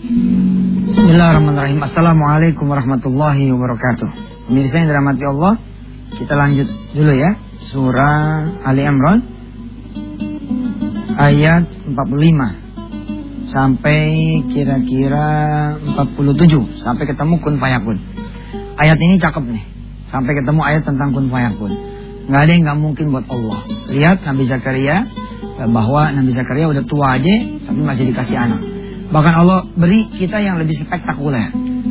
Bismillahirrahmanirrahim. 0.00 1.76
Assalamualaikum 1.84 2.72
warahmatullahi 2.72 3.52
wabarakatuh. 3.52 4.08
Pemirsa 4.48 4.80
yang 4.80 4.88
dirahmati 4.88 5.28
Allah, 5.28 5.60
kita 6.16 6.40
lanjut 6.40 6.64
dulu 6.96 7.12
ya. 7.12 7.36
Surah 7.60 8.48
Ali 8.64 8.88
Imran 8.88 9.20
ayat 11.20 11.68
45 11.84 13.52
sampai 13.52 14.40
kira-kira 14.48 15.28
47 15.84 16.80
sampai 16.80 17.04
ketemu 17.04 17.36
kun 17.44 17.60
fayakun. 17.60 18.00
Ayat 18.80 18.96
ini 19.04 19.20
cakep 19.20 19.44
nih. 19.52 19.68
Sampai 20.08 20.32
ketemu 20.32 20.64
ayat 20.64 20.88
tentang 20.88 21.12
kun 21.12 21.28
fayakun. 21.28 21.76
Nggak 22.24 22.40
ada 22.40 22.50
yang 22.56 22.62
nggak 22.64 22.80
mungkin 22.80 23.12
buat 23.12 23.28
Allah. 23.28 23.68
Lihat 23.92 24.24
Nabi 24.24 24.48
Zakaria 24.48 25.04
bahwa 25.60 26.08
Nabi 26.08 26.32
Zakaria 26.32 26.72
udah 26.72 26.88
tua 26.88 27.20
aja 27.20 27.36
tapi 27.68 27.80
masih 27.84 28.08
dikasih 28.08 28.40
anak. 28.40 28.69
Bahkan 29.10 29.34
Allah 29.34 29.66
beri 29.74 30.06
kita 30.06 30.38
yang 30.38 30.62
lebih 30.62 30.78
spektakuler. 30.78 31.50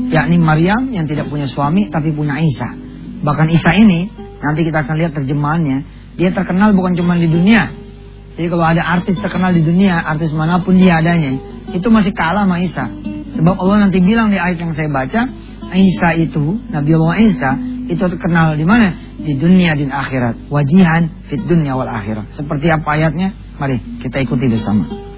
Yakni 0.09 0.39
Maryam 0.39 0.87
yang 0.95 1.05
tidak 1.05 1.27
punya 1.27 1.45
suami 1.45 1.91
tapi 1.91 2.15
punya 2.15 2.39
Isa. 2.39 2.71
Bahkan 3.19 3.47
Isa 3.51 3.75
ini, 3.75 4.07
nanti 4.39 4.63
kita 4.63 4.87
akan 4.87 4.95
lihat 4.95 5.11
terjemahannya. 5.19 5.77
Dia 6.15 6.31
terkenal 6.31 6.71
bukan 6.71 6.95
cuma 6.95 7.19
di 7.19 7.27
dunia. 7.27 7.75
Jadi 8.39 8.47
kalau 8.47 8.63
ada 8.63 8.83
artis 8.87 9.19
terkenal 9.19 9.51
di 9.51 9.67
dunia, 9.67 9.99
artis 9.99 10.31
mana 10.31 10.63
pun 10.63 10.79
dia 10.79 11.03
adanya. 11.03 11.35
Itu 11.75 11.91
masih 11.91 12.15
kalah 12.15 12.47
sama 12.47 12.63
Isa. 12.63 12.87
Sebab 13.35 13.55
Allah 13.59 13.87
nanti 13.87 13.99
bilang 13.99 14.31
di 14.31 14.39
ayat 14.39 14.63
yang 14.63 14.71
saya 14.71 14.87
baca. 14.87 15.27
Isa 15.69 16.17
itu, 16.17 16.57
Nabi 16.71 16.91
Allah 16.97 17.15
Isa, 17.19 17.51
itu 17.91 17.99
terkenal 17.99 18.57
di 18.57 18.65
mana? 18.65 18.95
Di 19.19 19.35
dunia 19.35 19.75
dan 19.75 19.91
akhirat. 19.91 20.47
Wajihan 20.47 21.27
fit 21.27 21.43
dunia 21.43 21.75
wal 21.75 21.91
akhirat. 21.91 22.31
Seperti 22.33 22.71
apa 22.71 22.89
ayatnya? 22.95 23.35
Mari 23.59 23.99
kita 23.99 24.23
ikuti 24.23 24.47
bersama. 24.47 25.08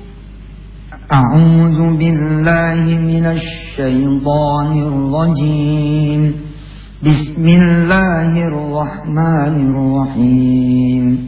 أعوذ 1.11 1.97
بالله 1.97 2.99
من 2.99 3.25
الشيطان 3.25 4.71
الرجيم. 4.71 6.35
بسم 7.03 7.45
الله 7.47 8.47
الرحمن 8.47 9.55
الرحيم. 9.71 11.27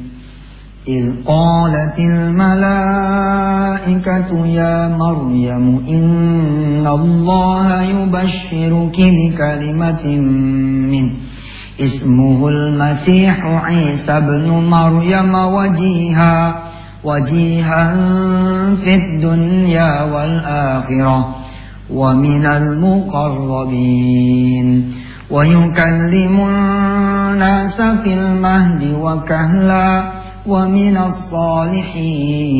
إذ 0.88 1.11
قالت 1.28 2.00
الملائكة 2.00 3.26
يا 4.45 4.88
مريم 4.88 5.66
إن 5.89 6.88
الله 6.88 7.81
يبشرك 7.84 8.98
بكلمة 9.00 10.06
منه 10.92 11.11
اسمه 11.80 12.50
المسيح 12.50 13.38
عيسى 13.44 14.20
بن 14.20 14.48
مريم 14.48 15.36
وجيها. 15.36 16.62
وجيها 17.04 17.96
في 18.76 18.96
الدنيا 18.96 20.04
والآخرة 20.04 21.36
ومن 21.94 22.45
المقربين. 22.45 23.84
ويكلم 25.32 26.50
الناس 26.50 27.82
في 27.82 28.14
المهد 28.14 28.84
وكهلا 28.84 30.12
ومن 30.48 30.98
الصالحين. 30.98 32.54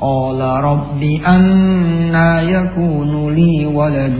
قال 0.00 0.40
رب 0.64 1.02
أنا 1.26 2.42
يكون 2.42 3.34
لي 3.34 3.66
ولد 3.66 4.18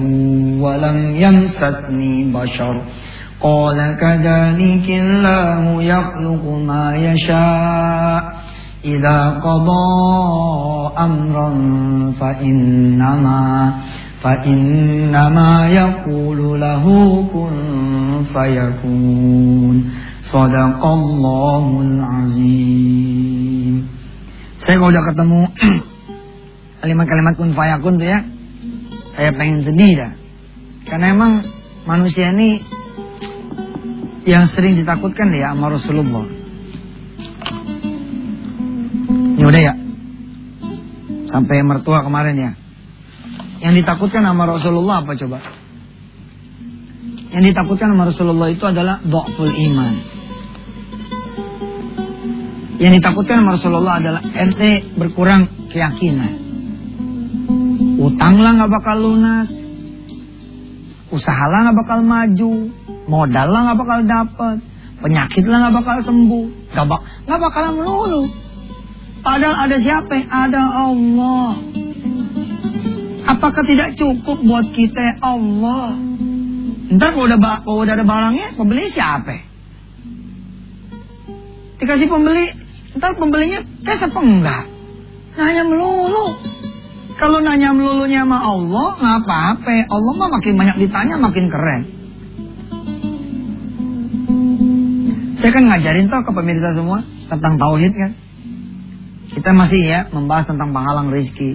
ولم 0.60 1.14
يمسسني 1.16 2.24
بشر. 2.24 2.82
قال 3.40 3.96
كذلك 4.00 4.90
الله 4.90 5.82
يخلق 5.82 6.44
ما 6.66 6.96
يشاء. 6.96 8.35
إذا 8.85 9.29
قضى 9.29 9.87
أمرا 10.97 11.49
فإنما 12.19 13.73
فإنما 14.21 15.69
يقول 15.69 16.61
له 16.61 16.85
كن 17.33 17.55
فيكون 18.33 19.75
صدق 20.21 20.81
الله 20.85 21.65
العظيم 21.81 23.75
Saya 24.61 24.77
kalau 24.77 24.93
udah 24.93 25.05
ketemu 25.09 25.41
kalimat-kalimat 26.85 27.33
kun 27.33 27.49
fayakun 27.57 27.97
tuh 27.97 28.05
ya, 28.05 28.21
saya 29.17 29.33
pengen 29.33 29.65
sedih 29.65 29.97
dah. 29.97 30.13
Karena 30.85 31.17
emang 31.17 31.41
manusia 31.89 32.29
ini 32.29 32.61
yang 34.21 34.45
sering 34.45 34.77
ditakutkan 34.77 35.33
ya 35.33 35.49
sama 35.57 35.73
Rasulullah. 35.73 36.34
Udah 39.46 39.60
ya. 39.62 39.74
Sampai 41.30 41.62
mertua 41.62 42.02
kemarin 42.02 42.34
ya. 42.34 42.52
Yang 43.62 43.86
ditakutkan 43.86 44.26
sama 44.26 44.42
Rasulullah 44.50 45.06
apa 45.06 45.14
coba? 45.14 45.38
Yang 47.30 47.54
ditakutkan 47.54 47.94
sama 47.94 48.10
Rasulullah 48.10 48.48
itu 48.50 48.64
adalah 48.66 48.98
dhaful 49.06 49.50
iman. 49.50 49.94
Yang 52.82 52.92
ditakutkan 53.00 53.46
sama 53.46 53.54
Rasulullah 53.54 53.94
adalah 54.02 54.22
ente 54.34 54.82
berkurang 54.98 55.70
keyakinan. 55.70 56.32
Utanglah 58.02 58.50
nggak 58.60 58.72
bakal 58.82 58.96
lunas. 58.98 59.48
Usahalah 61.14 61.70
nggak 61.70 61.78
bakal 61.86 61.98
maju. 62.02 62.52
Modal 63.06 63.46
lah 63.54 63.60
nggak 63.70 63.78
bakal 63.78 63.98
dapet. 64.02 64.56
Penyakit 64.98 65.44
lah 65.46 65.56
nggak 65.66 65.76
bakal 65.80 65.96
sembuh. 66.02 66.74
Nggak 66.74 66.86
bak 66.90 67.38
bakalan 67.40 67.72
melulu. 67.78 68.45
Padahal 69.26 69.66
ada 69.66 69.76
siapa? 69.82 70.22
Ada 70.22 70.62
Allah. 70.86 71.58
Apakah 73.26 73.66
tidak 73.66 73.98
cukup 73.98 74.38
buat 74.38 74.70
kita 74.70 75.18
Allah? 75.18 75.98
Ntar 76.94 77.10
kalau 77.10 77.26
udah, 77.26 77.38
kalau 77.66 77.82
udah 77.82 77.94
ada 77.98 78.06
barangnya, 78.06 78.54
pembeli 78.54 78.86
siapa? 78.86 79.42
Dikasih 81.82 82.06
pembeli, 82.06 82.54
ntar 82.94 83.18
pembelinya 83.18 83.66
tes 83.82 83.98
apa 83.98 84.14
enggak? 84.22 84.64
Nanya 85.34 85.62
melulu. 85.66 86.38
Kalau 87.18 87.42
nanya 87.42 87.74
melulunya 87.74 88.22
sama 88.22 88.38
Allah, 88.38 88.88
nggak 88.94 89.16
apa-apa. 89.26 89.90
Allah 89.90 90.12
mah 90.14 90.30
makin 90.38 90.54
banyak 90.54 90.76
ditanya, 90.86 91.18
makin 91.18 91.50
keren. 91.50 91.82
Saya 95.42 95.50
kan 95.50 95.66
ngajarin 95.66 96.06
toh 96.06 96.22
ke 96.22 96.30
pemirsa 96.30 96.78
semua 96.78 97.02
tentang 97.26 97.58
tauhid 97.58 97.90
kan. 97.90 98.25
Kita 99.46 99.54
masih 99.54 99.78
ya 99.78 100.10
membahas 100.10 100.50
tentang 100.50 100.74
penghalang 100.74 101.06
rezeki. 101.06 101.54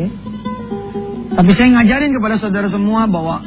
Eh? 0.00 0.10
Tapi 1.36 1.50
saya 1.52 1.68
ngajarin 1.76 2.16
kepada 2.16 2.40
saudara 2.40 2.72
semua 2.72 3.04
bahwa 3.04 3.44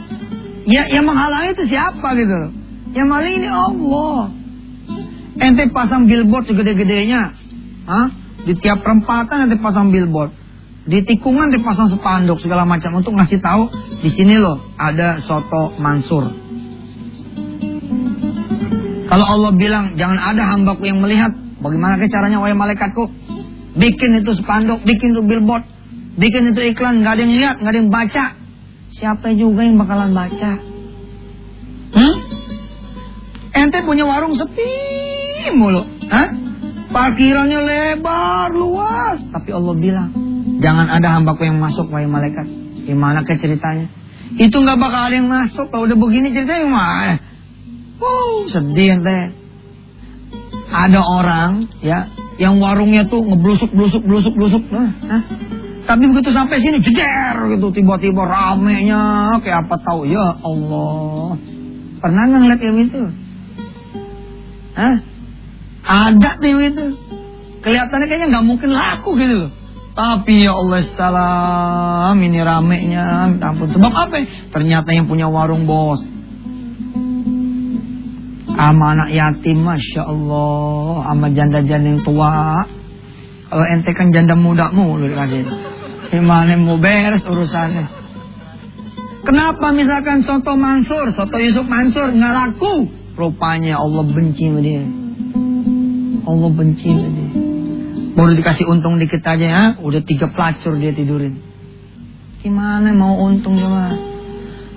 ya 0.70 0.86
yang 0.86 1.10
menghalangi 1.10 1.58
itu 1.58 1.66
siapa 1.66 2.14
gitu 2.14 2.30
loh. 2.30 2.54
Yang 2.94 3.08
maling 3.10 3.36
ini 3.42 3.50
Allah. 3.50 4.30
Ente 5.42 5.66
pasang 5.74 6.06
billboard 6.06 6.46
segede-gedenya. 6.46 7.34
Hah? 7.90 8.14
Di 8.46 8.54
tiap 8.62 8.86
perempatan 8.86 9.50
ente 9.50 9.58
pasang 9.58 9.90
billboard. 9.90 10.30
Di 10.86 11.02
tikungan 11.10 11.50
ente 11.50 11.58
pasang 11.66 11.90
spanduk 11.90 12.38
segala 12.38 12.70
macam 12.70 13.02
untuk 13.02 13.18
ngasih 13.18 13.42
tahu 13.42 13.66
di 14.06 14.14
sini 14.14 14.38
loh 14.38 14.62
ada 14.78 15.18
soto 15.18 15.74
Mansur. 15.82 16.43
Kalau 19.14 19.30
Allah 19.30 19.54
bilang 19.54 19.94
jangan 19.94 20.18
ada 20.18 20.42
hambaku 20.42 20.90
yang 20.90 20.98
melihat, 20.98 21.30
bagaimana 21.62 22.02
caranya 22.02 22.42
wahai 22.42 22.58
malaikatku? 22.58 23.14
Bikin 23.78 24.26
itu 24.26 24.34
spanduk, 24.34 24.82
bikin 24.82 25.14
itu 25.14 25.22
billboard, 25.22 25.70
bikin 26.18 26.50
itu 26.50 26.74
iklan, 26.74 27.06
nggak 27.06 27.14
ada 27.14 27.22
yang 27.22 27.34
lihat, 27.38 27.56
nggak 27.62 27.72
ada 27.78 27.78
yang 27.78 27.94
baca. 27.94 28.26
Siapa 28.90 29.38
juga 29.38 29.70
yang 29.70 29.78
bakalan 29.78 30.18
baca? 30.18 30.52
Hmm? 31.94 32.16
Ente 33.54 33.86
punya 33.86 34.02
warung 34.10 34.34
sepi 34.34 34.74
mulu, 35.54 35.86
Hah? 36.10 36.34
Parkirannya 36.90 37.60
lebar, 37.70 38.50
luas. 38.50 39.22
Tapi 39.30 39.50
Allah 39.54 39.78
bilang, 39.78 40.10
jangan 40.58 40.90
ada 40.90 41.22
hambaku 41.22 41.46
yang 41.46 41.62
masuk, 41.62 41.86
wahai 41.94 42.10
malaikat. 42.10 42.50
Gimana 42.90 43.22
ke 43.22 43.38
ceritanya? 43.38 43.94
Itu 44.42 44.58
nggak 44.58 44.78
bakal 44.82 45.14
ada 45.14 45.16
yang 45.22 45.30
masuk. 45.30 45.70
Kalau 45.70 45.86
udah 45.86 45.98
begini 46.02 46.34
ceritanya 46.34 46.66
gimana? 46.66 47.33
Sedih 48.52 49.00
ente. 49.00 49.34
Ada 50.74 51.02
orang 51.06 51.70
ya 51.86 52.10
yang 52.42 52.58
warungnya 52.58 53.06
tuh 53.06 53.22
ngeblusuk 53.22 53.70
blusuk 53.72 54.02
blusuk 54.04 54.34
blusuk. 54.34 54.64
Nah, 54.74 55.22
Tapi 55.84 56.08
begitu 56.08 56.32
sampai 56.32 56.64
sini 56.64 56.80
jeder 56.80 57.52
gitu 57.52 57.68
tiba-tiba 57.76 58.24
ramenya 58.24 59.36
kayak 59.44 59.68
apa 59.68 59.76
tahu 59.84 60.08
ya 60.08 60.40
Allah. 60.40 61.36
Pernah 62.00 62.22
nggak 62.24 62.40
ngeliat 62.40 62.62
yang 62.64 62.78
itu? 62.80 63.02
Hah? 64.74 64.96
Ada 65.84 66.40
tuh 66.40 66.64
itu. 66.64 66.86
Kelihatannya 67.64 68.08
kayaknya 68.08 68.28
nggak 68.32 68.48
mungkin 68.48 68.70
laku 68.72 69.20
gitu 69.20 69.48
loh. 69.48 69.52
Tapi 69.94 70.48
ya 70.48 70.58
Allah 70.58 70.82
salam 70.98 72.18
ini 72.18 72.42
ramenya, 72.42 73.30
ampun. 73.38 73.70
Sebab 73.70 73.94
apa? 73.94 74.26
Ternyata 74.50 74.90
yang 74.90 75.06
punya 75.06 75.30
warung 75.30 75.70
bos 75.70 76.02
sama 78.64 78.96
anak 78.96 79.10
yatim 79.12 79.60
Masya 79.60 80.08
Allah 80.08 81.04
Sama 81.12 81.28
janda-janda 81.36 81.88
yang 81.92 82.02
tua 82.02 82.64
Kalau 83.54 83.66
ente 83.70 83.92
kan 83.94 84.10
janda 84.10 84.34
muda 84.34 84.74
mulu 84.74 85.06
dikasih. 85.06 85.46
Gimana 86.10 86.58
mau 86.58 86.82
beres 86.82 87.22
urusannya? 87.22 87.86
Kenapa 89.22 89.70
misalkan 89.70 90.26
soto 90.26 90.58
Mansur, 90.58 91.14
soto 91.14 91.38
Yusuf 91.38 91.70
Mansur 91.70 92.18
nggak 92.18 92.34
laku? 92.34 92.90
Rupanya 93.14 93.78
Allah 93.78 94.10
benci 94.10 94.50
sama 94.50 94.58
dia. 94.58 94.82
Allah 96.26 96.50
benci 96.50 96.90
sama 96.90 97.10
dia. 97.14 97.30
Baru 98.18 98.34
dikasih 98.34 98.66
untung 98.74 98.98
dikit 98.98 99.22
aja 99.22 99.46
ya, 99.46 99.64
udah 99.78 100.02
tiga 100.02 100.34
pelacur 100.34 100.74
dia 100.82 100.90
tidurin. 100.90 101.38
Gimana 102.42 102.90
mau 102.98 103.22
untung 103.22 103.54
coba? 103.54 103.94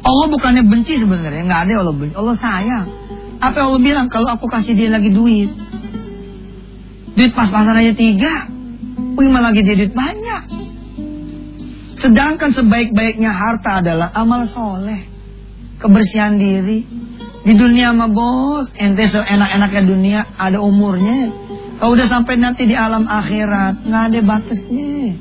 Allah 0.05 0.27
bukannya 0.29 0.69
benci 0.69 1.01
sebenarnya, 1.01 1.49
nggak 1.49 1.63
ada 1.65 1.73
Allah 1.81 1.97
benci. 1.97 2.13
Allah 2.13 2.37
sayang. 2.37 3.06
Apa 3.41 3.69
Allah 3.69 3.81
bilang 3.81 4.09
kalau 4.09 4.33
aku 4.33 4.49
kasih 4.49 4.73
dia 4.73 4.89
lagi 4.89 5.13
duit? 5.13 5.53
Duit 7.17 7.33
pas-pasan 7.33 7.81
aja 7.81 7.93
tiga. 7.93 8.49
Gimana 9.17 9.53
lagi 9.53 9.65
dia 9.65 9.77
duit 9.77 9.93
banyak? 9.93 10.43
Sedangkan 11.97 12.53
sebaik-baiknya 12.53 13.33
harta 13.33 13.81
adalah 13.81 14.13
amal 14.13 14.45
soleh. 14.45 15.09
Kebersihan 15.81 16.37
diri. 16.37 16.85
Di 17.47 17.55
dunia 17.55 17.95
mah 17.95 18.11
bos, 18.11 18.75
ente 18.75 19.07
seenak-enaknya 19.07 19.83
dunia 19.87 20.21
ada 20.35 20.59
umurnya. 20.59 21.31
Kalau 21.77 21.93
udah 21.93 22.09
sampai 22.09 22.41
nanti 22.41 22.65
di 22.67 22.75
alam 22.75 23.05
akhirat, 23.05 23.85
nggak 23.85 24.03
ada 24.13 24.21
batasnya. 24.25 25.15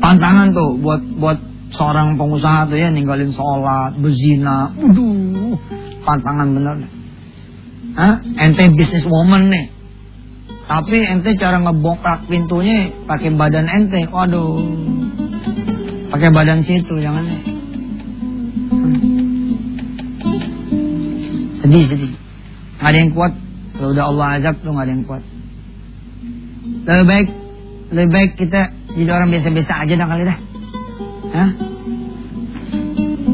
Pantangan 0.00 0.48
tuh 0.54 0.80
buat 0.80 1.02
buat 1.20 1.38
seorang 1.70 2.16
pengusaha 2.16 2.70
tuh 2.70 2.78
ya 2.78 2.88
ninggalin 2.90 3.30
sholat, 3.30 3.98
berzina, 3.98 4.74
waduh, 4.74 5.54
pantangan 6.10 6.48
bener. 6.50 6.76
Hah? 7.94 8.14
Ente 8.42 8.66
business 8.74 9.06
woman 9.06 9.46
nih. 9.46 9.70
Tapi 10.66 11.06
ente 11.06 11.38
cara 11.38 11.62
ngebongkar 11.62 12.26
pintunya 12.26 12.90
pakai 13.06 13.30
badan 13.34 13.70
ente. 13.70 14.10
Waduh. 14.10 14.58
Pakai 16.10 16.30
badan 16.34 16.66
situ 16.66 16.98
jangan 16.98 17.22
nih. 17.22 17.42
Sedih 21.54 21.84
sedih. 21.86 22.12
Gak 22.82 22.90
ada 22.90 22.98
yang 22.98 23.14
kuat. 23.14 23.32
Kalau 23.78 23.94
udah 23.94 24.04
Allah 24.10 24.26
azab 24.42 24.58
tuh 24.66 24.74
gak 24.74 24.90
ada 24.90 24.92
yang 24.98 25.06
kuat. 25.06 25.22
Lebih 26.90 27.06
baik 27.06 27.28
lebih 27.90 28.10
baik 28.10 28.30
kita 28.38 28.70
jadi 28.94 29.10
orang 29.10 29.30
biasa-biasa 29.30 29.72
aja 29.86 29.94
dah 29.94 30.06
kali 30.10 30.22
dah. 30.26 30.38
Hah? 31.30 31.69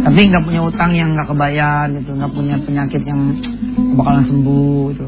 Tapi 0.06 0.30
nggak 0.30 0.46
punya 0.46 0.62
utang 0.62 0.94
yang 0.94 1.18
nggak 1.18 1.34
kebayar 1.34 1.90
gitu, 1.90 2.14
nggak 2.14 2.30
punya 2.30 2.54
penyakit 2.62 3.02
yang 3.02 3.42
bakalan 3.98 4.22
sembuh 4.22 4.82
gitu. 4.94 5.06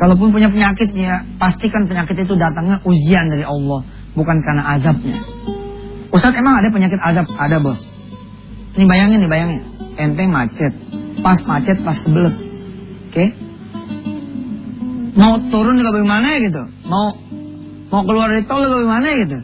Kalaupun 0.00 0.32
punya 0.32 0.48
penyakit 0.48 0.88
ya, 0.96 1.28
pastikan 1.36 1.84
penyakit 1.84 2.16
itu 2.16 2.32
datangnya 2.32 2.80
ujian 2.80 3.28
dari 3.28 3.44
Allah, 3.44 3.84
bukan 4.16 4.40
karena 4.40 4.72
azabnya. 4.72 5.20
Ustaz 6.08 6.32
emang 6.32 6.64
ada 6.64 6.72
penyakit 6.72 6.96
azab? 6.96 7.28
Ada 7.36 7.60
bos. 7.60 7.84
Ini 8.80 8.88
bayangin 8.88 9.20
nih 9.20 9.28
bayangin, 9.28 9.62
ente 10.00 10.24
macet, 10.24 10.72
pas 11.20 11.36
macet 11.44 11.76
pas 11.84 12.00
kebelet, 12.00 12.32
oke? 12.32 13.12
Okay? 13.12 13.28
Mau 15.12 15.36
turun 15.52 15.76
juga 15.76 15.92
bagaimana 15.92 16.40
gitu, 16.40 16.64
mau 16.88 17.12
mau 17.92 18.00
keluar 18.08 18.32
dari 18.32 18.48
tol 18.48 18.64
juga 18.64 18.80
bagaimana 18.80 19.08
gitu. 19.20 19.38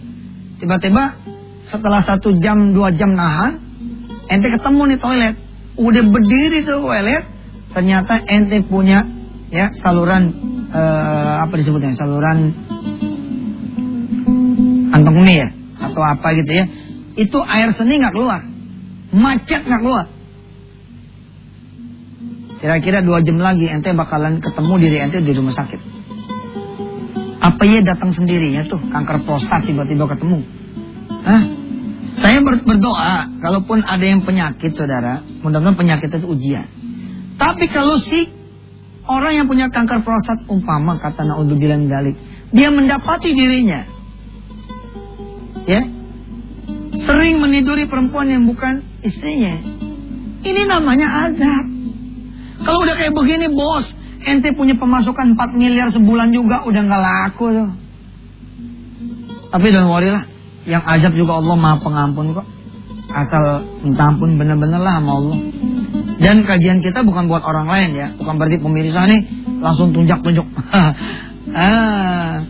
Tiba-tiba 0.64 1.04
setelah 1.68 2.00
satu 2.00 2.32
jam 2.40 2.72
dua 2.72 2.88
jam 2.96 3.12
nahan, 3.12 3.65
ente 4.26 4.48
ketemu 4.50 4.82
nih 4.94 4.98
toilet, 4.98 5.34
udah 5.78 6.02
berdiri 6.08 6.58
tuh 6.66 6.82
toilet, 6.82 7.24
ternyata 7.72 8.22
ente 8.26 8.62
punya 8.66 9.06
ya 9.50 9.70
saluran 9.76 10.32
uh, 10.70 11.46
apa 11.46 11.54
disebutnya? 11.54 11.94
Saluran 11.94 12.52
kantong 14.90 15.18
mie 15.22 15.46
ya 15.46 15.48
atau 15.80 16.02
apa 16.02 16.28
gitu 16.38 16.52
ya. 16.52 16.64
Itu 17.16 17.40
air 17.44 17.72
seni 17.72 17.96
nggak 18.00 18.14
keluar. 18.14 18.40
Macet 19.14 19.64
nggak 19.64 19.82
keluar. 19.82 20.06
Kira-kira 22.56 23.04
dua 23.04 23.20
jam 23.20 23.36
lagi 23.36 23.68
ente 23.68 23.92
bakalan 23.92 24.40
ketemu 24.40 24.74
diri 24.80 24.96
ente 25.00 25.18
di 25.20 25.32
rumah 25.36 25.52
sakit. 25.52 25.80
Apa 27.40 27.62
ya 27.62 27.84
datang 27.84 28.10
sendirinya 28.10 28.66
tuh? 28.66 28.80
Kanker 28.90 29.22
prostat 29.22 29.68
tiba-tiba 29.68 30.08
ketemu. 30.10 30.42
Hah? 31.22 31.42
Saya 32.36 32.44
ber 32.44 32.60
berdoa 32.68 33.40
kalaupun 33.40 33.80
ada 33.80 34.04
yang 34.04 34.20
penyakit 34.20 34.76
saudara 34.76 35.24
mudah-mudahan 35.40 35.80
penyakit 35.80 36.12
itu 36.12 36.28
ujian 36.28 36.68
tapi 37.40 37.64
kalau 37.72 37.96
si 37.96 38.36
Orang 39.06 39.38
yang 39.38 39.46
punya 39.46 39.70
kanker 39.70 40.02
prostat 40.02 40.50
umpama 40.50 40.98
kata 40.98 41.22
naudzubillah 41.22 41.78
dalik, 41.86 42.18
dia 42.50 42.74
mendapati 42.74 43.38
dirinya 43.38 43.86
ya 45.62 45.82
sering 46.98 47.38
meniduri 47.38 47.86
perempuan 47.86 48.26
yang 48.26 48.42
bukan 48.50 48.82
istrinya. 49.06 49.62
Ini 50.42 50.62
namanya 50.66 51.30
azab. 51.30 51.64
Kalau 52.66 52.82
udah 52.82 52.94
kayak 52.98 53.14
begini 53.14 53.46
bos, 53.46 53.94
ente 54.26 54.50
punya 54.54 54.74
pemasukan 54.74 55.38
4 55.38 55.54
miliar 55.54 55.90
sebulan 55.94 56.34
juga 56.34 56.66
udah 56.66 56.82
nggak 56.82 57.02
laku 57.02 57.46
tuh. 57.54 57.70
Tapi 59.54 59.66
don't 59.70 59.86
worry 59.86 60.10
lah, 60.10 60.26
yang 60.66 60.82
azab 60.82 61.14
juga 61.14 61.38
Allah 61.38 61.56
maha 61.56 61.78
pengampun 61.78 62.34
kok. 62.34 62.46
Asal 63.06 63.62
minta 63.86 64.10
ampun 64.10 64.34
bener-bener 64.34 64.82
lah 64.82 64.98
sama 64.98 65.12
Allah. 65.22 65.38
Dan 66.18 66.42
kajian 66.42 66.82
kita 66.82 67.06
bukan 67.06 67.30
buat 67.30 67.46
orang 67.46 67.70
lain 67.70 67.90
ya, 67.94 68.08
bukan 68.18 68.34
berarti 68.36 68.58
pemirsa 68.58 69.06
nih 69.06 69.20
langsung 69.62 69.94
tunjuk-tunjuk. 69.94 70.42
ah, 71.54 72.42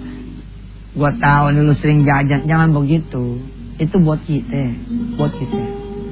gua 0.96 1.12
tahu 1.20 1.44
nih 1.52 1.62
lu 1.62 1.74
sering 1.76 2.08
jajan, 2.08 2.48
jangan 2.48 2.72
begitu. 2.72 3.36
Itu 3.76 4.00
buat 4.00 4.24
kita, 4.24 4.80
buat 5.20 5.32
kita. 5.36 5.60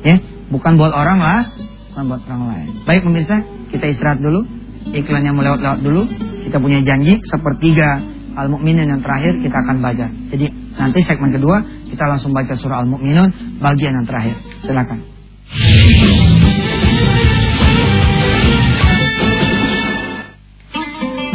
Ya, 0.04 0.20
bukan 0.52 0.76
buat 0.76 0.92
orang 0.92 1.18
lah, 1.24 1.48
bukan 1.90 2.04
buat 2.12 2.22
orang 2.28 2.42
lain. 2.52 2.68
Baik 2.84 3.08
pemirsa, 3.08 3.40
kita 3.72 3.88
istirahat 3.88 4.20
dulu. 4.20 4.44
Iklannya 4.92 5.32
mau 5.32 5.40
lewat-lewat 5.40 5.80
dulu. 5.80 6.04
Kita 6.44 6.60
punya 6.60 6.84
janji 6.84 7.16
sepertiga 7.24 8.04
Al-Mu'minun 8.36 8.92
yang 8.92 9.00
terakhir 9.00 9.40
kita 9.40 9.56
akan 9.56 9.80
baca. 9.80 10.06
Jadi 10.28 10.63
nanti 10.74 11.00
segmen 11.02 11.30
kedua 11.30 11.62
kita 11.94 12.10
langsung 12.10 12.34
baca 12.34 12.58
surah 12.58 12.82
Al-Mu'minun 12.82 13.62
bagian 13.62 13.94
yang 13.94 14.06
terakhir. 14.06 14.34
Silakan. 14.66 14.98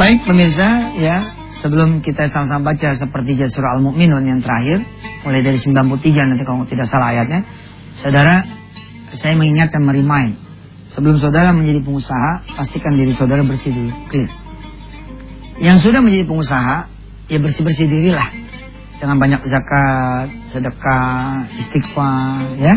Baik 0.00 0.24
pemirsa 0.24 0.96
ya 0.96 1.16
Sebelum 1.60 2.00
kita 2.00 2.32
sama-sama 2.32 2.72
baca 2.72 2.96
sepertiga 2.96 3.52
surah 3.52 3.76
Al-Mu'minun 3.76 4.24
yang 4.24 4.40
terakhir 4.40 4.80
Mulai 5.24 5.44
dari 5.44 5.60
93 5.60 6.28
nanti 6.28 6.44
kalau 6.48 6.64
tidak 6.64 6.88
salah 6.88 7.12
ayatnya. 7.12 7.44
Saudara 8.00 8.44
Saya 9.16 9.36
mengingatkan 9.36 9.84
merimain 9.84 10.36
Sebelum 10.88 11.20
saudara 11.20 11.52
menjadi 11.52 11.84
pengusaha 11.84 12.48
Pastikan 12.56 12.96
diri 12.96 13.12
saudara 13.12 13.44
bersih 13.44 13.72
dulu. 13.72 13.92
Clear. 14.08 14.32
Yang 15.60 15.88
sudah 15.88 16.00
menjadi 16.00 16.24
pengusaha 16.28 16.76
Ya 17.28 17.38
bersih-bersih 17.40 17.88
dirilah 17.88 18.49
Dengan 19.00 19.16
banyak 19.16 19.40
zakat 19.48 20.28
Sedekah 20.44 21.48
Istighfar 21.56 22.60
ya 22.60 22.76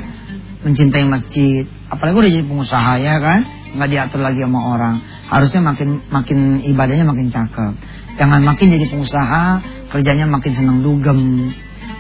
Mencintai 0.64 1.04
masjid 1.04 1.68
Apalagi 1.92 2.16
udah 2.16 2.32
jadi 2.32 2.46
pengusaha 2.48 2.94
ya 3.04 3.20
kan 3.20 3.44
nggak 3.74 3.90
diatur 3.90 4.22
lagi 4.22 4.40
sama 4.46 4.60
orang. 4.78 4.96
Harusnya 5.28 5.62
makin 5.66 6.06
makin 6.14 6.62
ibadahnya 6.62 7.06
makin 7.10 7.28
cakep. 7.34 7.74
Jangan 8.22 8.46
makin 8.46 8.70
jadi 8.70 8.86
pengusaha, 8.94 9.46
kerjanya 9.90 10.30
makin 10.30 10.54
senang 10.54 10.86
dugem, 10.86 11.50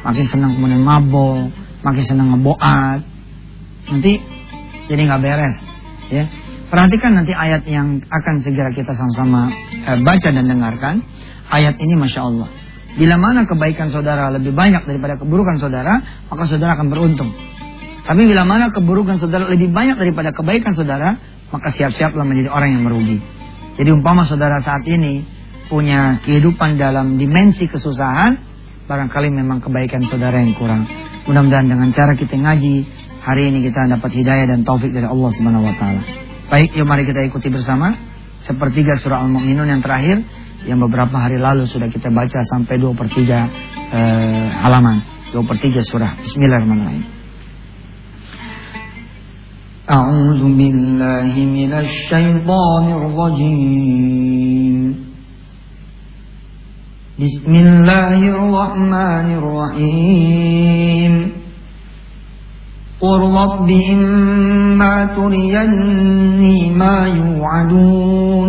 makin 0.05 0.25
senang 0.29 0.53
kemudian 0.53 0.85
mabok, 0.85 1.49
makin 1.81 2.03
senang 2.05 2.29
ngeboat. 2.37 3.01
Nanti 3.89 4.21
jadi 4.85 5.01
nggak 5.09 5.21
beres, 5.25 5.65
ya. 6.13 6.29
Perhatikan 6.69 7.13
nanti 7.13 7.37
ayat 7.37 7.69
yang 7.69 8.01
akan 8.01 8.41
segera 8.41 8.73
kita 8.73 8.97
sama-sama 8.97 9.53
eh, 9.85 9.97
baca 10.01 10.29
dan 10.29 10.45
dengarkan. 10.45 11.05
Ayat 11.53 11.77
ini 11.77 11.93
Masya 11.93 12.21
Allah. 12.21 12.49
Bila 12.93 13.17
mana 13.17 13.50
kebaikan 13.50 13.89
saudara 13.89 14.29
lebih 14.29 14.53
banyak 14.53 14.85
daripada 14.85 15.17
keburukan 15.17 15.57
saudara, 15.57 16.25
maka 16.29 16.43
saudara 16.45 16.77
akan 16.77 16.88
beruntung. 16.93 17.33
Tapi 18.03 18.21
bila 18.27 18.43
mana 18.45 18.69
keburukan 18.69 19.17
saudara 19.17 19.50
lebih 19.50 19.73
banyak 19.73 19.97
daripada 19.97 20.29
kebaikan 20.29 20.75
saudara, 20.77 21.17
maka 21.50 21.73
siap-siaplah 21.73 22.21
menjadi 22.27 22.53
orang 22.53 22.75
yang 22.77 22.83
merugi. 22.85 23.17
Jadi 23.79 23.89
umpama 23.89 24.27
saudara 24.27 24.62
saat 24.62 24.85
ini 24.85 25.25
punya 25.71 26.21
kehidupan 26.21 26.77
dalam 26.77 27.17
dimensi 27.17 27.65
kesusahan, 27.65 28.38
barangkali 28.85 29.33
memang 29.33 29.63
kebaikan 29.63 30.05
saudara 30.05 30.38
yang 30.38 30.53
kurang. 30.53 30.85
Mudah-mudahan 31.25 31.65
dengan 31.65 31.89
cara 31.95 32.13
kita 32.13 32.35
ngaji, 32.35 32.75
hari 33.23 33.50
ini 33.50 33.63
kita 33.65 33.88
dapat 33.88 34.12
hidayah 34.12 34.45
dan 34.51 34.67
taufik 34.67 34.91
dari 34.91 35.07
Allah 35.07 35.29
Subhanahu 35.33 35.65
wa 35.65 35.73
taala. 35.79 36.01
Baik, 36.51 36.75
yuk 36.77 36.85
mari 36.85 37.07
kita 37.07 37.23
ikuti 37.25 37.47
bersama 37.50 37.95
sepertiga 38.43 39.00
surah 39.00 39.23
Al-Mu'minun 39.23 39.71
yang 39.71 39.81
terakhir 39.81 40.21
yang 40.66 40.82
beberapa 40.82 41.16
hari 41.16 41.40
lalu 41.40 41.64
sudah 41.64 41.88
kita 41.88 42.12
baca 42.12 42.44
sampai 42.44 42.76
2 42.76 42.98
per 42.98 43.06
3 43.08 43.22
eh, 43.22 44.48
halaman, 44.58 45.30
2 45.32 45.48
per 45.48 45.56
3 45.56 45.80
surah. 45.80 46.12
Bismillahirrahmanirrahim. 46.20 47.18
أعوذ 49.88 50.44
بالله 50.60 51.32
من 51.32 51.72
الشيطان 51.72 52.87
الرجيم 53.00 54.84
بسم 57.18 57.52
الله 57.56 58.20
الرحمن 58.37 59.28
الرحيم 59.40 61.14
قل 63.00 63.20
رب 63.40 63.68
إما 63.92 64.94
تريني 65.16 66.70
ما 66.76 66.96
يوعدون 67.08 68.48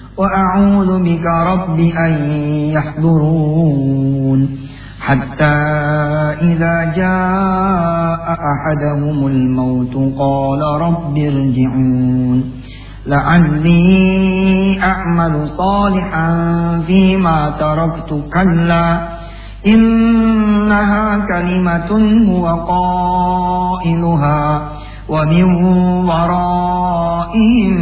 وأعوذ 0.17 1.03
بك 1.03 1.25
رب 1.25 1.79
أن 1.79 2.13
يحضرون. 2.73 4.57
حتى 4.99 5.45
إذا 6.41 6.93
جاء 6.95 8.37
أحدهم 8.53 9.27
الموت 9.27 10.17
قال 10.19 10.61
رب 10.81 11.17
ارجعون. 11.17 12.51
لعلي 13.07 14.79
أعمل 14.83 15.49
صالحا 15.49 16.29
فيما 16.87 17.49
تركت 17.59 18.23
كلا 18.33 19.17
إنها 19.67 21.17
كلمة 21.17 21.91
هو 22.31 22.47
قائلها. 22.67 24.61
ومن 25.09 25.43
ورائهم 26.05 27.81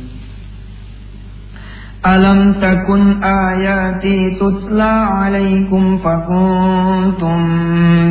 ألم 2.05 2.53
تكن 2.53 3.23
آياتي 3.23 4.29
تتلى 4.29 4.83
عليكم 4.83 5.97
فكنتم 5.97 7.39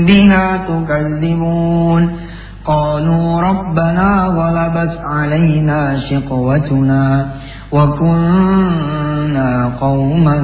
بها 0.05 0.57
تكذبون؟ 0.57 2.17
قالوا 2.65 3.41
ربنا 3.41 4.25
غلبت 4.25 5.01
علينا 5.05 5.99
شقوتنا 5.99 7.33
وكنا 7.73 9.73
قوما 9.81 10.39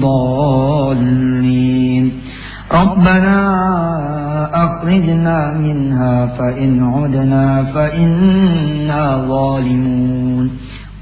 ضالين. 0.00 2.12
ربنا 2.72 3.54
أخرجنا 4.54 5.52
منها 5.52 6.26
فإن 6.26 6.92
عدنا 6.94 7.62
فإنا 7.62 9.24
ظالمون. 9.28 10.50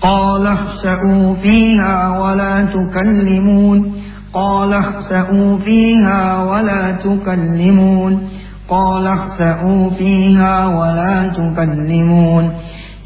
قال 0.03 0.47
اخسأوا 0.47 1.35
فيها 1.35 2.19
ولا 2.19 2.63
تكلمون. 2.63 3.93
قال 4.33 4.73
اخسأوا 4.73 5.59
فيها 5.59 6.43
ولا 6.43 6.91
تكلمون. 6.91 8.29
قال 8.69 9.07
اخسأوا 9.07 9.91
فيها 9.91 10.67
ولا 10.67 11.29
تكلمون. 11.29 12.51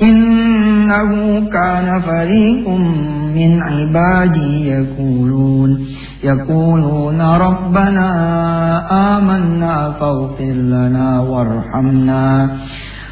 إنه 0.02 1.40
كان 1.40 2.02
فريق 2.02 2.68
من 3.34 3.62
عبادي 3.62 4.68
يقولون 4.68 5.86
يقولون 6.24 7.20
ربنا 7.20 8.08
آمنا 9.18 9.92
فاغفر 10.00 10.52
لنا 10.52 11.20
وارحمنا. 11.20 12.50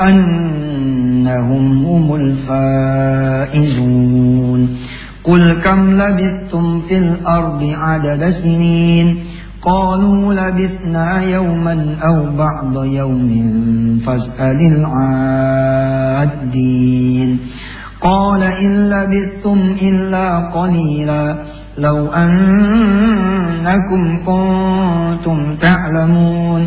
أنهم 0.00 1.86
هم 1.86 2.14
الفائزون. 2.14 3.68
قل 5.24 5.52
كم 5.52 5.92
لبثتم 5.92 6.80
في 6.80 6.98
الأرض 6.98 7.62
عدد 7.62 8.30
سنين؟ 8.30 9.24
قالوا 9.62 10.34
لبثنا 10.34 11.22
يوما 11.22 11.96
أو 12.02 12.36
بعض 12.36 12.84
يوم 12.84 14.00
فاسأل 14.06 14.60
العادين. 16.32 17.38
قال 18.00 18.42
إن 18.42 18.90
لبثتم 18.90 19.58
إلا 19.82 20.38
قليلا. 20.38 21.38
لو 21.78 22.06
أنكم 22.06 24.24
كنتم 24.24 25.56
تعلمون. 25.56 26.66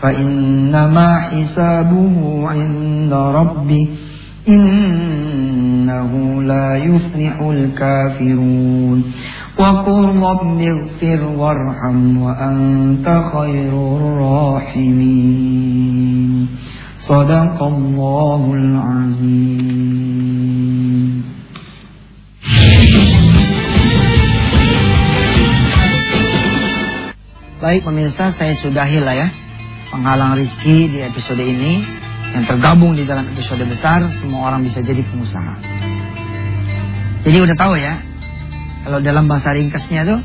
فإنما 0.00 1.20
حسابه 1.20 2.48
عند 2.48 3.12
ربه 3.12 3.88
إنه 4.48 6.42
لا 6.42 6.76
يفلح 6.76 7.40
الكافرون 7.40 9.04
وقل 9.58 10.04
رب 10.20 10.60
اغفر 10.60 11.26
وارحم 11.26 12.16
وأنت 12.22 13.22
خير 13.32 13.72
الراحمين 13.96 15.54
صدق 16.98 17.62
الله 17.62 18.54
العظيم 18.54 19.94
Baik 27.64 27.80
pemirsa 27.88 28.28
saya 28.28 28.52
sudahi 28.52 29.00
lah 29.00 29.16
ya 29.16 29.32
penghalang 29.89 30.37
rizki 30.37 30.89
di 30.89 31.01
episode 31.01 31.41
ini 31.41 31.81
yang 32.29 32.45
tergabung 32.45 32.93
di 32.93 33.03
dalam 33.09 33.25
episode 33.33 33.65
besar 33.65 34.05
semua 34.13 34.53
orang 34.53 34.61
bisa 34.61 34.85
jadi 34.85 35.01
pengusaha. 35.01 35.57
Jadi 37.25 37.37
udah 37.41 37.55
tahu 37.57 37.73
ya 37.75 37.99
kalau 38.85 39.01
dalam 39.01 39.25
bahasa 39.25 39.51
ringkasnya 39.57 40.05
tuh 40.05 40.19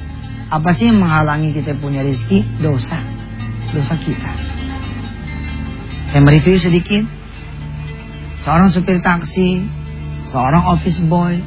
apa 0.53 0.71
sih 0.77 0.93
yang 0.93 1.01
menghalangi 1.01 1.57
kita 1.57 1.75
punya 1.81 2.05
rizki? 2.05 2.45
Dosa, 2.61 3.01
dosa 3.73 3.97
kita. 3.99 4.31
Saya 6.13 6.21
mereview 6.23 6.61
sedikit. 6.61 7.03
Seorang 8.45 8.69
supir 8.69 9.01
taksi, 9.01 9.65
seorang 10.29 10.69
office 10.69 11.01
boy, 11.01 11.41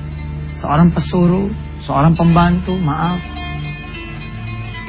seorang 0.57 0.89
pesuruh, 0.89 1.53
seorang 1.85 2.17
pembantu, 2.17 2.73
maaf. 2.73 3.21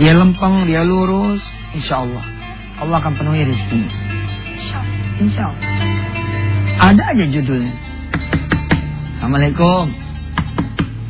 Dia 0.00 0.16
lempeng, 0.16 0.64
dia 0.64 0.88
lurus, 0.88 1.44
insya 1.76 2.00
Allah. 2.00 2.37
Allah 2.78 2.96
akan 3.02 3.12
penuhi 3.18 3.42
rezekinya. 3.42 3.90
Insya 4.54 4.76
Allah. 4.78 4.98
Insya 5.18 5.42
Allah. 5.50 5.62
Ada 6.78 7.02
aja 7.10 7.24
judulnya. 7.26 7.74
Assalamualaikum. 9.18 9.90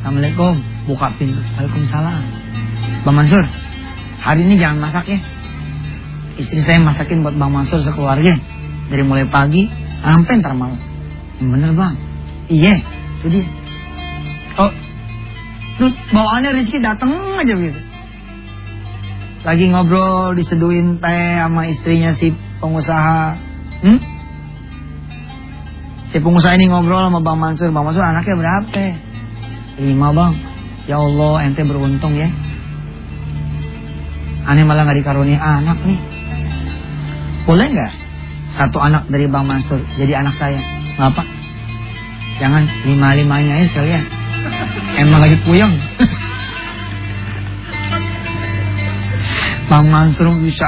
Assalamualaikum. 0.01 0.53
Buka 0.89 1.13
pintu. 1.21 1.37
Waalaikumsalam. 1.57 2.25
Bang 3.05 3.15
Mansur, 3.15 3.45
hari 4.19 4.43
ini 4.49 4.57
jangan 4.57 4.81
masak 4.81 5.07
ya. 5.13 5.19
Istri 6.41 6.65
saya 6.65 6.81
masakin 6.81 7.21
buat 7.21 7.37
Bang 7.37 7.53
Mansur 7.53 7.79
sekeluarga. 7.85 8.33
Dari 8.89 9.05
mulai 9.05 9.29
pagi 9.29 9.69
sampai 10.01 10.41
ntar 10.41 10.57
malam. 10.57 10.81
Bener 11.37 11.77
bang. 11.77 11.95
Iya, 12.49 12.81
itu 13.21 13.27
dia. 13.29 13.45
Oh, 14.57 14.73
tuh 15.77 15.93
bawaannya 16.09 16.57
rezeki 16.57 16.81
dateng 16.81 17.13
aja 17.37 17.53
gitu. 17.53 17.79
Lagi 19.39 19.71
ngobrol 19.71 20.35
diseduhin 20.35 20.99
teh 20.99 21.39
sama 21.39 21.71
istrinya 21.71 22.11
si 22.11 22.35
pengusaha. 22.59 23.39
Hmm? 23.79 23.99
Si 26.11 26.17
pengusaha 26.19 26.59
ini 26.59 26.67
ngobrol 26.67 27.07
sama 27.07 27.23
Bang 27.23 27.39
Mansur. 27.39 27.71
Bang 27.71 27.87
Mansur 27.87 28.03
anaknya 28.03 28.35
berapa? 28.35 28.85
Lima 29.79 30.11
bang. 30.11 30.33
Ya 30.91 30.99
Allah 30.99 31.47
ente 31.47 31.63
beruntung 31.63 32.17
ya. 32.17 32.27
Aneh 34.43 34.65
malah 34.67 34.83
nggak 34.83 34.99
dikaruni 34.99 35.39
anak 35.39 35.79
nih. 35.87 35.99
Boleh 37.47 37.69
nggak 37.71 37.91
satu 38.51 38.81
anak 38.81 39.07
dari 39.07 39.29
Bang 39.31 39.47
Mansur 39.47 39.79
jadi 39.95 40.19
anak 40.19 40.35
saya? 40.35 40.59
Nggak 40.99 41.09
apa? 41.15 41.23
Jangan 42.43 42.63
lima-limanya 42.83 43.55
aja 43.61 43.67
sekalian. 43.71 44.03
Emang 44.99 45.23
lagi 45.23 45.39
puyeng. 45.47 45.71
Bang 49.69 49.85
Mansur 49.93 50.33
bisa 50.41 50.65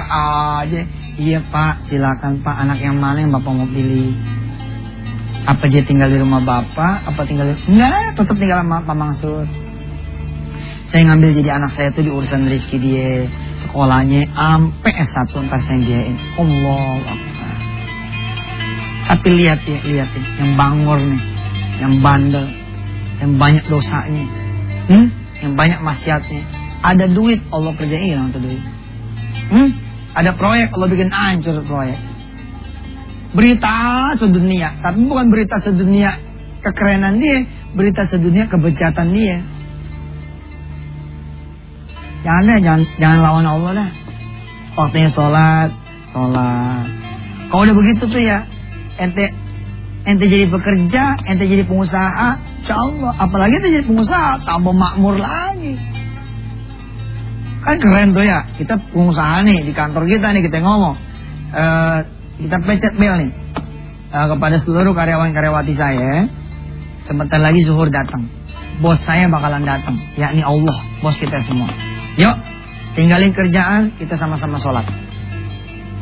aja. 0.62 0.86
Iya 1.18 1.42
pak, 1.50 1.90
silakan 1.90 2.46
pak. 2.46 2.54
Anak 2.54 2.78
yang 2.78 3.02
mana 3.02 3.26
yang 3.26 3.34
bapak 3.34 3.50
mau 3.50 3.66
pilih? 3.66 4.14
Apa 5.42 5.66
dia 5.66 5.82
tinggal 5.82 6.14
di 6.14 6.22
rumah 6.22 6.38
bapak? 6.46 7.10
Apa 7.10 7.26
tinggal 7.26 7.50
di... 7.50 7.58
Enggak, 7.66 8.14
tetap 8.14 8.38
tinggal 8.38 8.62
sama 8.62 8.86
Pak 8.86 8.94
Mansur. 8.94 9.50
Saya 10.86 11.10
ngambil 11.10 11.34
jadi 11.34 11.50
anak 11.58 11.72
saya 11.74 11.90
tuh 11.90 12.06
di 12.06 12.14
urusan 12.14 12.46
rezeki 12.46 12.78
dia. 12.78 13.26
Sekolahnya 13.58 14.30
sampai 14.38 14.92
S1 15.02 15.34
ntar 15.50 15.58
saya 15.66 15.82
biayain. 15.82 16.18
Allah. 16.38 17.18
Tapi 19.10 19.28
lihat 19.34 19.66
ya, 19.66 19.82
lihat 19.82 20.10
ya. 20.14 20.24
Yang 20.46 20.52
bangor 20.54 21.00
nih. 21.02 21.24
Yang 21.82 21.94
bandel. 22.06 22.46
Yang 23.18 23.32
banyak 23.42 23.66
dosanya. 23.66 24.26
Hmm? 24.94 25.06
Yang 25.42 25.54
banyak 25.58 25.80
maksiatnya. 25.82 26.42
Ada 26.86 27.06
duit, 27.10 27.42
Allah 27.50 27.74
kerjain 27.74 28.14
hilang 28.14 28.30
tuh 28.30 28.46
duit. 28.46 28.62
Hmm? 29.52 29.70
Ada 30.16 30.32
proyek, 30.36 30.72
Allah 30.72 30.88
bikin 30.92 31.12
hancur 31.12 31.62
proyek 31.68 32.12
berita 33.32 34.12
sedunia, 34.20 34.76
tapi 34.84 35.08
bukan 35.08 35.32
berita 35.32 35.60
sedunia 35.64 36.20
kekerenan 36.60 37.18
dia, 37.18 37.48
berita 37.74 38.04
sedunia 38.04 38.46
kebejatan 38.52 39.08
dia. 39.16 39.40
Jangan 42.22 42.44
deh, 42.46 42.60
jangan, 42.62 42.82
jangan 43.02 43.20
lawan 43.24 43.46
Allah 43.48 43.72
dah. 43.74 43.90
Waktunya 44.78 45.10
sholat, 45.10 45.70
sholat. 46.14 46.86
Kalau 47.50 47.62
udah 47.66 47.76
begitu 47.76 48.04
tuh 48.06 48.22
ya, 48.22 48.46
ente 49.02 49.32
ente 50.06 50.26
jadi 50.30 50.46
pekerja, 50.52 51.18
ente 51.26 51.50
jadi 51.50 51.66
pengusaha, 51.66 52.62
insya 52.62 52.76
Allah. 52.78 53.12
Apalagi 53.18 53.58
ente 53.58 53.70
jadi 53.74 53.86
pengusaha, 53.88 54.44
tambah 54.46 54.76
makmur 54.76 55.18
lagi. 55.18 55.80
Kan 57.62 57.78
keren 57.78 58.18
tuh 58.18 58.26
ya, 58.26 58.50
kita 58.58 58.78
pengusaha 58.90 59.46
nih 59.46 59.62
di 59.62 59.72
kantor 59.74 60.10
kita 60.10 60.34
nih 60.34 60.42
kita 60.50 60.66
ngomong. 60.66 60.98
Uh, 61.52 62.00
kita 62.42 62.58
pencet 62.64 62.94
bel 62.98 63.22
nih 63.22 63.32
uh, 64.10 64.26
kepada 64.34 64.58
seluruh 64.58 64.94
karyawan-karyawati 64.98 65.74
saya. 65.78 66.26
Sebentar 67.06 67.38
lagi 67.38 67.62
zuhur 67.66 67.90
datang. 67.90 68.30
Bos 68.82 68.98
saya 68.98 69.30
bakalan 69.30 69.62
datang, 69.62 69.94
yakni 70.18 70.42
Allah, 70.42 70.74
bos 71.06 71.14
kita 71.18 71.46
semua. 71.46 71.70
Yuk, 72.18 72.34
tinggalin 72.98 73.30
kerjaan, 73.30 73.94
kita 73.94 74.18
sama-sama 74.18 74.58
sholat. 74.58 74.86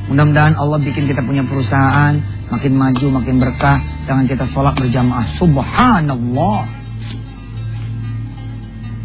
Mudah-mudahan 0.07 0.55
Allah 0.55 0.79
bikin 0.79 1.05
kita 1.05 1.21
punya 1.21 1.43
perusahaan 1.43 2.17
makin 2.49 2.73
maju, 2.73 3.05
makin 3.19 3.36
berkah 3.38 3.77
dengan 4.07 4.25
kita 4.25 4.47
sholat 4.47 4.73
berjamaah. 4.79 5.27
Subhanallah. 5.36 6.78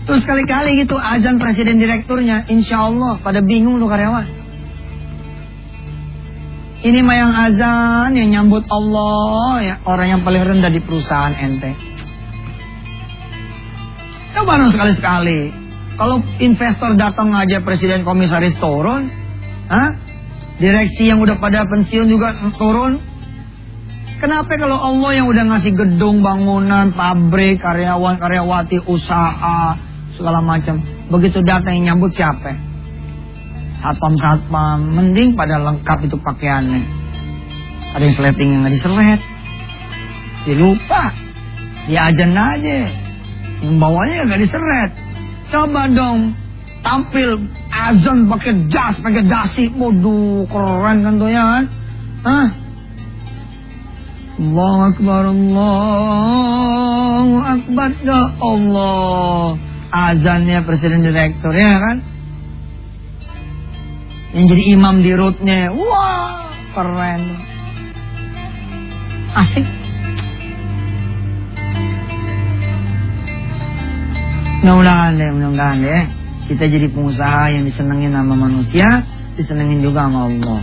Terus 0.05 0.23
kali-kali 0.29 0.85
gitu 0.85 1.01
azan 1.01 1.40
presiden 1.40 1.81
direkturnya, 1.81 2.45
insya 2.53 2.93
Allah 2.93 3.17
pada 3.25 3.40
bingung 3.40 3.81
tuh 3.81 3.88
karyawan. 3.88 4.45
Ini 6.85 7.01
mah 7.01 7.17
yang 7.17 7.33
azan, 7.33 8.11
yang 8.12 8.29
nyambut 8.29 8.69
Allah, 8.69 9.64
ya 9.64 9.75
orang 9.88 10.07
yang 10.12 10.21
paling 10.21 10.45
rendah 10.45 10.69
di 10.69 10.85
perusahaan 10.85 11.33
ente. 11.33 11.73
Coba 14.37 14.61
dong 14.61 14.69
sekali-sekali. 14.69 15.64
Kalau 15.97 16.21
investor 16.45 16.93
datang 17.01 17.33
aja 17.33 17.64
presiden 17.64 18.05
komisaris 18.05 18.61
turun, 18.61 19.09
Hah? 19.73 19.97
direksi 20.61 21.09
yang 21.09 21.25
udah 21.25 21.40
pada 21.40 21.64
pensiun 21.64 22.05
juga 22.05 22.37
turun. 22.61 23.01
Kenapa 24.21 24.57
kalau 24.61 24.77
Allah 24.77 25.25
yang 25.25 25.27
udah 25.33 25.45
ngasih 25.57 25.73
gedung, 25.73 26.21
bangunan, 26.21 26.93
pabrik, 26.93 27.64
karyawan, 27.64 28.21
karyawati, 28.21 28.85
usaha, 28.85 29.77
segala 30.14 30.38
macam, 30.40 30.81
begitu 31.11 31.42
datang 31.42 31.79
yang 31.79 31.98
nyambut 31.98 32.14
siapa? 32.14 32.74
satpam-satpam, 33.85 34.81
mending 34.81 35.37
pada 35.37 35.61
lengkap 35.61 36.09
itu 36.09 36.16
pakaiannya. 36.16 36.81
Ada 37.92 38.03
yang 38.09 38.16
sleting 38.16 38.48
yang 38.57 38.61
nggak 38.64 38.74
diselet. 38.81 39.20
Dia 40.48 40.57
lupa. 40.57 41.12
Dia 41.85 42.09
ajan 42.09 42.33
aja. 42.33 42.88
Yang 43.61 43.77
bawahnya 43.77 44.24
nggak 44.24 44.40
diseret. 44.40 44.90
Coba 45.53 45.85
dong 45.92 46.33
tampil 46.81 47.44
azan 47.68 48.24
pakai 48.33 48.72
jas, 48.72 48.96
pakai 49.05 49.22
dasi. 49.29 49.68
Waduh, 49.68 50.48
keren 50.48 51.05
kan 51.05 51.20
tuh 51.20 51.29
ya 51.29 51.44
kan? 51.44 51.64
Hah? 52.24 52.48
Allah 54.35 54.90
Akbar, 54.90 55.22
Allah 55.31 57.22
Akbar, 57.55 57.90
ya 58.03 58.20
Allah. 58.42 59.55
Azannya 59.94 60.66
Presiden 60.66 61.07
Direktur 61.07 61.54
ya 61.54 61.78
kan? 61.78 62.14
yang 64.35 64.46
jadi 64.50 64.62
imam 64.74 64.98
di 64.98 65.14
rootnya 65.14 65.70
wah 65.70 66.50
keren. 66.74 67.38
Asik. 69.35 69.62
Mudah-mudahan 74.62 75.14
deh 75.14 75.30
mudah-mudahan 75.30 75.76
deh 75.87 76.02
kita 76.50 76.64
jadi 76.66 76.87
pengusaha 76.90 77.54
yang 77.54 77.62
disenengin 77.62 78.11
sama 78.11 78.35
manusia 78.35 79.07
disenengin 79.38 79.87
juga 79.87 80.11
sama 80.11 80.26
Allah. 80.26 80.61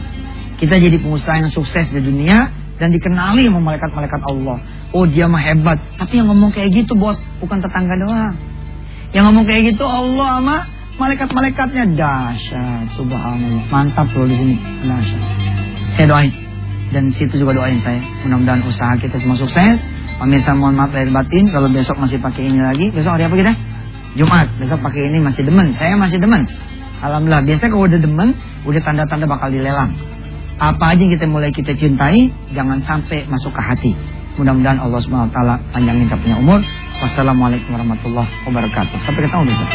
Kita 0.60 0.76
jadi 0.76 1.00
pengusaha 1.00 1.40
yang 1.40 1.52
sukses 1.52 1.88
di 1.90 2.04
dunia 2.04 2.52
dan 2.76 2.92
dikenali 2.92 3.48
sama 3.48 3.72
malaikat-malaikat 3.72 4.22
Allah. 4.28 4.60
Oh 4.92 5.08
dia 5.08 5.32
mah 5.32 5.40
hebat. 5.40 5.80
Tapi 5.96 6.20
yang 6.20 6.28
ngomong 6.28 6.52
kayak 6.52 6.76
gitu 6.76 6.92
bos 7.00 7.24
bukan 7.40 7.64
tetangga 7.64 7.96
doang 7.96 8.51
yang 9.12 9.28
ngomong 9.28 9.44
kayak 9.44 9.76
gitu 9.76 9.84
Allah 9.84 10.40
mah 10.40 10.62
malaikat-malaikatnya 10.96 11.84
dahsyat 11.98 12.96
subhanallah. 12.96 13.68
Mantap 13.68 14.08
loh 14.16 14.28
di 14.28 14.36
sini. 14.36 14.56
Dahsyat. 14.88 15.24
Saya 15.92 16.06
doain. 16.08 16.34
Dan 16.92 17.12
situ 17.12 17.40
juga 17.40 17.56
doain 17.56 17.80
saya. 17.80 18.00
Mudah-mudahan 18.24 18.64
usaha 18.64 18.96
kita 18.96 19.20
semua 19.20 19.36
sukses. 19.36 19.80
Pemirsa 20.22 20.56
mohon 20.56 20.80
maaf 20.80 20.96
lahir 20.96 21.12
batin. 21.12 21.50
Kalau 21.52 21.68
besok 21.68 22.00
masih 22.00 22.24
pakai 22.24 22.48
ini 22.48 22.60
lagi. 22.64 22.88
Besok 22.92 23.20
hari 23.20 23.28
apa 23.28 23.36
kita? 23.36 23.54
Jumat. 24.16 24.48
Besok 24.60 24.80
pakai 24.80 25.12
ini 25.12 25.20
masih 25.20 25.44
demen. 25.44 25.76
Saya 25.76 26.00
masih 26.00 26.20
demen. 26.20 26.48
Alhamdulillah. 27.04 27.44
Biasa 27.44 27.68
kalau 27.68 27.90
udah 27.90 28.00
demen 28.00 28.38
udah 28.64 28.82
tanda-tanda 28.84 29.28
bakal 29.28 29.52
dilelang. 29.52 29.92
Apa 30.62 30.94
aja 30.94 31.02
yang 31.02 31.12
kita 31.12 31.26
mulai 31.26 31.50
kita 31.50 31.74
cintai 31.74 32.30
jangan 32.54 32.80
sampai 32.86 33.26
masuk 33.28 33.52
ke 33.52 33.62
hati. 33.66 33.92
Mudah-mudahan 34.40 34.80
Allah 34.80 35.02
SWT 35.04 35.40
panjangin 35.76 36.08
kita 36.08 36.18
punya 36.22 36.38
umur 36.40 36.62
wassalamualaikum 37.02 37.74
warahmatullahi 37.74 38.30
wabarakatuh. 38.46 38.98
Sampai 39.02 39.26
ketemu 39.26 39.50
besok 39.50 39.70